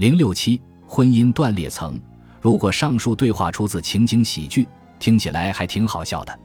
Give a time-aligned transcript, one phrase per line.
[0.00, 2.00] 零六七婚姻断裂层。
[2.40, 4.66] 如果上述对话出自情景喜剧，
[4.98, 6.40] 听起来还挺好笑的。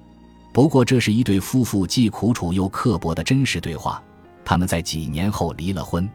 [0.52, 4.04] 不过，这是一对夫妇既苦楚又刻薄的真实对话。
[4.44, 6.06] 他们在几年后离了婚。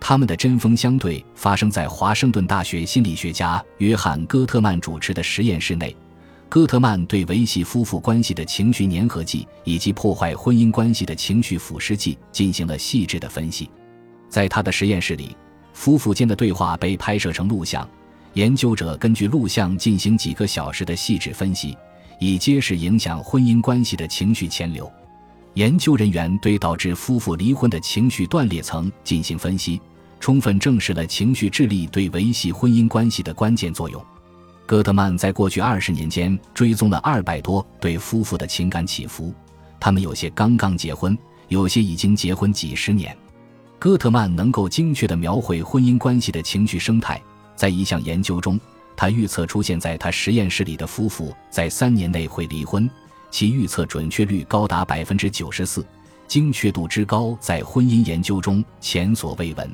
[0.00, 5.94] 他们的针锋相对发生在华盛顿大学心理学家约翰·戈特曼主持的实验室内。
[6.48, 13.68] 戈特曼对维系夫妇关系的情绪粘合剂以及破坏婚姻关系的情绪腐蚀剂进行了细致的分析。
[14.30, 15.36] 在他的实验室里，
[15.72, 17.88] 夫妇间的对话被拍摄成录像，
[18.34, 21.76] 研究者根据录像进行几个小时的细致分析，
[22.18, 24.90] 以揭示影响婚姻关系的情绪潜流。
[25.54, 29.80] 研究人员对导致夫妇离婚的情绪断裂层进行分析，
[30.20, 34.00] 充分证实了情绪智力对维系婚姻关系的关键作用。
[34.64, 39.34] 戈特曼在过去二十年间追踪了二百多对夫妇的情感起伏，
[39.80, 43.16] 他们有些刚刚结婚，有些已经结婚几十年。
[43.80, 47.18] 戈特曼能够精确地描绘婚姻关系的情绪生态。
[47.56, 48.60] 在一项研究中，
[48.94, 52.88] 他预测出现在他实验室里的夫妇在三年内会离婚，
[53.30, 55.82] 其预测准确率高达百分之九十四，
[56.28, 59.66] 精确度之高在婚姻研究中前所未闻。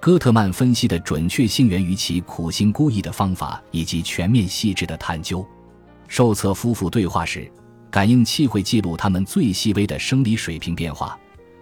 [0.00, 5.42] 戈特曼分析的准确性源于其苦心孤诣的方法以及全面细致的探究。
[6.08, 7.50] 受测夫妇对话时，
[7.90, 11.18] 感应器会记录他们最细微的生理水平变化，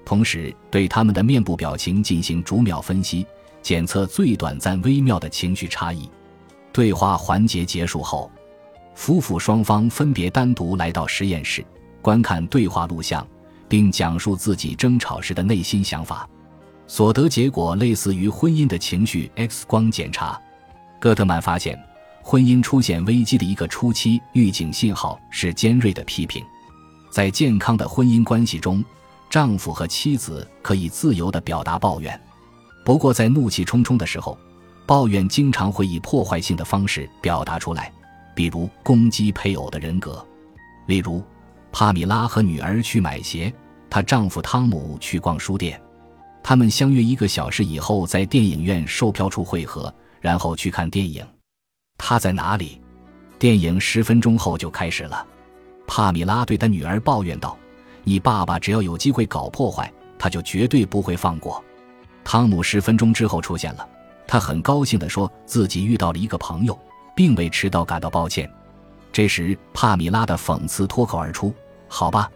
[0.08, 3.26] 同时对他们的面部表情进行逐秒分析，
[3.60, 6.08] 检测最短暂微妙的情绪差异。
[6.72, 8.30] 对话环节结束后，
[8.94, 11.62] 夫妇双方分别单独来到实验室，
[12.00, 13.26] 观看对话录像，
[13.68, 16.26] 并讲述自己争吵时的内心想法。
[16.86, 20.40] 所得结果类似于婚姻的情绪 X 光检查。
[20.98, 21.78] 戈特曼发现，
[22.22, 26.42] 婚姻出现危机的一个初期预警信号是尖锐的批评。
[27.10, 28.82] 在健康的婚姻关系中，
[29.30, 32.18] 丈夫和妻子可以自由地表达抱怨，
[32.84, 34.38] 不过在怒气冲冲的时候，
[34.86, 37.92] 抱怨经常会以破坏性的方式表达出来，
[38.34, 40.24] 比如攻击配偶的人格。
[40.86, 41.22] 例如，
[41.70, 43.52] 帕米拉和女儿去买鞋，
[43.90, 45.78] 她丈夫汤姆去逛书店。
[46.42, 51.26] 他们相约一个小时以后在电影院售票处会合，然后去看电影。
[51.98, 52.80] 他在哪里？
[53.38, 55.26] 电影十分钟后就开始了。
[55.86, 57.58] 帕米拉对他女儿抱怨道
[58.08, 61.62] ：“你爸爸只要有机会搞破坏，他就绝对不会放过。”
[62.24, 63.86] 汤姆十分钟之后出现了，
[64.26, 66.78] 他很高兴地说自己遇到了一个朋友，
[67.14, 68.50] 并为迟到感到抱歉。
[69.12, 71.52] 这时，帕米拉的讽刺脱口而出
[71.86, 72.30] ：“好吧。”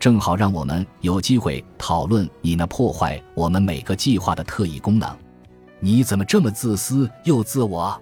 [0.00, 5.14] 正好让我们有机会讨论你那破坏我们每个计划的特异功能。
[5.80, 8.00] 你怎么这么自私又自我？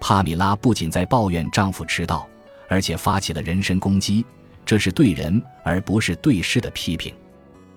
[0.00, 2.26] 帕米拉不仅在抱怨丈夫迟到，
[2.68, 4.24] 而且发起了人身攻击，
[4.66, 7.14] 这是对人而不是对事的批评。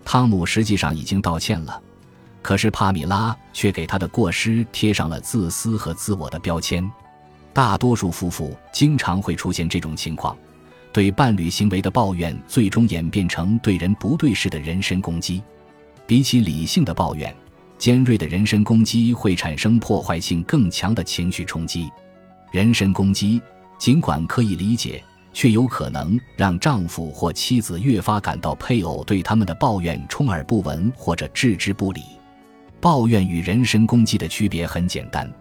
[0.03, 1.81] 汤姆实际上已经道歉了，
[2.41, 6.89] 可是帕米拉却给他的过失贴上了自私和自我的标签。
[7.53, 10.35] 大多数夫妇经常会出现这种情况。
[10.91, 15.43] 对伴侣行为的抱怨，最终演变成对人不对事的人身攻击。
[16.07, 17.35] 比起理性的抱怨，
[17.77, 21.87] 尖锐的人身攻击会产生破坏性更强的情绪冲击。
[22.51, 23.39] 人身攻击
[23.77, 32.01] 尽管可以理解，却有可能让丈夫或妻子越发感到配偶对他们的抱怨充耳不闻或者置之不理。
[32.81, 35.31] 抱怨与人身攻击的区别很简单：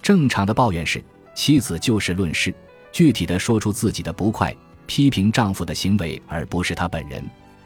[0.00, 1.02] 正常的抱怨是
[1.34, 2.54] 妻子就事论事，
[2.92, 4.54] 具体的说出自己的不快。
[4.86, 7.20] 批评丈夫的行为，而不是她本人，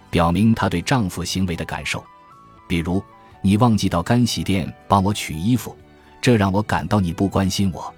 [0.09, 2.03] 表明她对丈夫行为的感受。
[2.67, 3.03] 比如，
[3.43, 5.77] 你忘记到干洗店帮我取衣服，
[6.23, 7.93] 这让我感到你不关心我。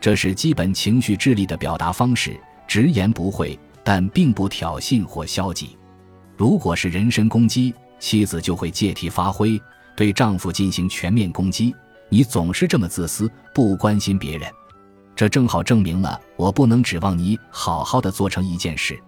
[0.00, 5.76] 这是基本情绪智力的表达方式，直言不讳，但并不挑衅或消极。
[6.36, 9.60] 如果是人身攻击，妻子就会借题发挥，
[9.94, 11.74] 对丈夫进行全面攻击。
[12.08, 14.48] 你总是这么自私，不关心别人。
[15.14, 18.98] 这正好证明了我不能指望你好好的做成一件事。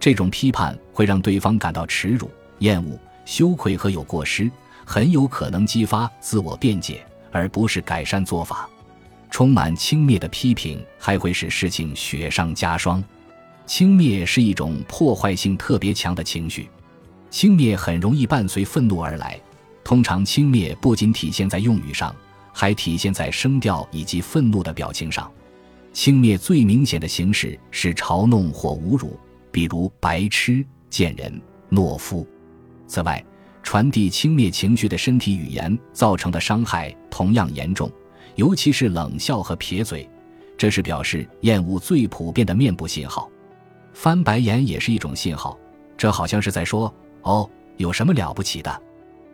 [0.00, 2.28] 这种批判会让对方感到耻辱、
[2.58, 4.50] 厌恶、羞愧和有过失，
[4.84, 8.68] 很有可能激发自我辩解，而不是改善做法。
[9.34, 13.02] 充满轻蔑的批评还会使事情雪上加霜。
[13.66, 16.68] 轻蔑是一种破坏性特别强的情绪，
[17.30, 19.36] 轻蔑很容易伴随愤怒而来。
[19.82, 22.14] 通常，轻蔑不仅体现在用语上，
[22.52, 25.28] 还体现在声调以及愤怒的表情上。
[25.92, 29.18] 轻蔑最明显的形式是嘲弄或侮辱，
[29.50, 31.42] 比如“白痴”“贱人
[31.72, 32.24] ”“懦夫”。
[32.86, 33.20] 此外，
[33.64, 37.90] 传递轻蔑情绪的身体语言造成的伤害同样严重，
[38.36, 40.08] 尤其是冷笑和撇嘴，
[40.56, 43.30] 这是表示厌恶最普遍的面部信号。
[43.92, 45.58] 翻白眼也是一种信号，
[45.96, 46.92] 这好像是在说
[47.22, 48.82] ：“哦，有什么了不起的？”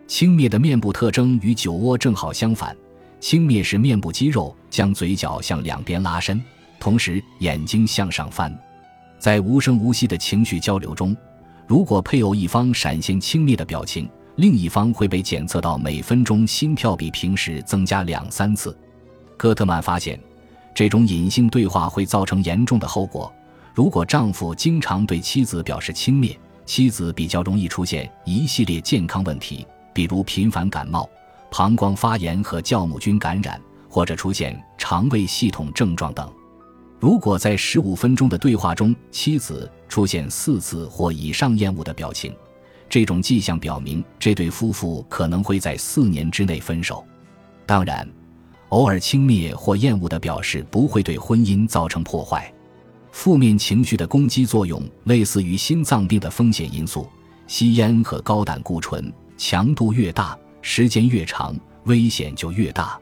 [0.07, 2.75] 轻蔑的面部特征与酒窝正好相反。
[3.19, 6.41] 轻蔑是面部肌肉将嘴角向两边拉伸，
[6.79, 8.51] 同时眼睛向上翻。
[9.19, 11.15] 在无声无息的情绪交流中，
[11.67, 18.75] 如果配偶一方闪现轻蔑的表情，另一方会被检测到每分钟心跳比平时增加两三次。
[19.41, 20.19] 戈特曼发现，
[20.71, 23.33] 这种隐性对话会造成严重的后果。
[23.73, 29.65] 如果丈夫经常对妻子表示轻蔑，妻子比较容易出现一系列健康问题，
[29.95, 31.09] 比如频繁感冒。
[31.49, 33.59] 膀胱发炎和酵母菌感染，
[33.89, 36.31] 或者出现肠胃系统症状等。
[36.99, 42.31] 如果在十五分钟的对话中，妻子出现四次或以上厌恶的表情，
[42.87, 47.03] 这种迹象表明这对夫妇可能会在四年之内分手。
[47.65, 48.07] 当然，
[48.71, 52.51] 偶尔轻蔑或厌恶的表示不会对婚姻造成破坏。
[53.11, 57.07] 负面情绪的攻击作用类似于心脏病的风险因素。
[57.47, 60.37] 吸烟和高胆固醇强度越大。
[60.61, 61.53] 时间越长，
[61.85, 62.97] 危险就越大。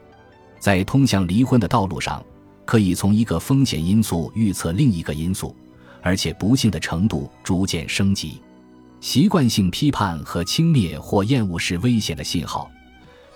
[0.58, 2.24] 在通向离婚的道路上，
[2.64, 5.54] 可以从一个风险因素预测另一个因素，
[6.00, 8.40] 而且不幸的程度逐渐升级。
[9.00, 12.68] 习惯性批判和轻蔑或厌恶是危险的信号，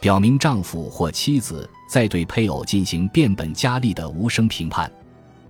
[0.05, 4.93] 表明丈夫或妻子在对配偶进行变本加厉的无声评判。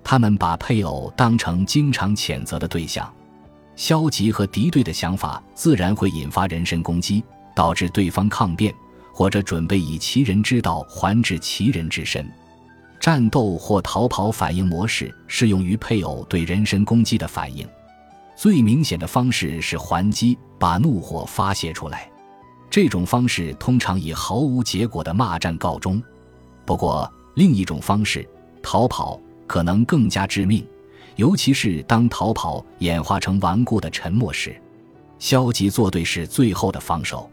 [0.05, 3.13] 他们把配偶当成经常谴责的对象，
[3.75, 7.21] 消极和敌对的想法自然会引发人身攻击。
[7.53, 8.73] 导致对方抗辩，
[9.13, 12.25] 或者准备以其人之道还治其人之身。
[13.01, 17.67] 战斗或逃跑反应模式适用于配偶对人身攻击的反应。
[18.37, 22.09] 最明显的方式是还击，把怒火发泄出来。
[22.75, 26.03] 这种方式通常以毫无结果的骂战告终。
[26.67, 28.29] 不过，另一种方式
[28.61, 30.67] 逃跑可能更加致命，
[31.15, 34.61] 尤其是当逃跑演化成顽固的沉默时。
[35.21, 37.31] 消极作对是最后的防守。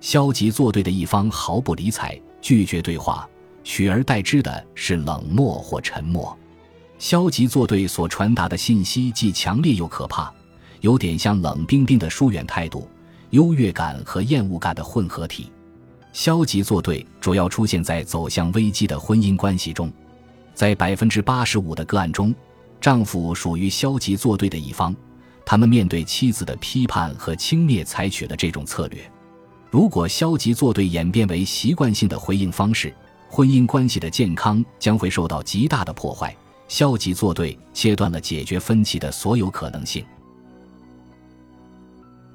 [0.00, 3.28] 消极作对的一方毫不理睬，拒绝对话，
[3.64, 6.38] 取而代之的是冷漠或沉默。
[6.96, 10.32] 消极作对所传达的信息既强烈又可怕，
[10.80, 12.88] 有点像冷冰冰的疏远态度、
[13.30, 15.50] 优越感和厌恶感的混合体。
[16.12, 19.92] 消极作对主要出现在走向危机的婚姻关系中，
[20.54, 22.34] 在百分之八十五的个案中，
[22.80, 24.96] 丈夫属于消极作对的一方，
[25.44, 29.00] 他们面对妻子的批判和轻蔑采取了这种策略。
[29.70, 32.94] 如果消极作对演变为习惯性的回应方式，
[33.28, 36.34] 婚姻关系的健康将会受到极大的破坏。
[36.68, 40.04] 消极作对切断了解决分歧的所有可能性。